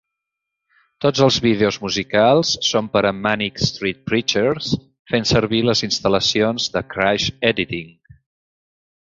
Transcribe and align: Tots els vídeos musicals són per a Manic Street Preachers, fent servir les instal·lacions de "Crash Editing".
Tots 1.05 1.23
els 1.25 1.35
vídeos 1.45 1.75
musicals 1.83 2.53
són 2.67 2.87
per 2.95 3.03
a 3.09 3.11
Manic 3.17 3.61
Street 3.65 4.01
Preachers, 4.09 4.71
fent 5.13 5.29
servir 5.33 5.61
les 5.69 5.85
instal·lacions 5.89 6.69
de 6.79 6.85
"Crash 6.97 7.31
Editing". 7.53 7.95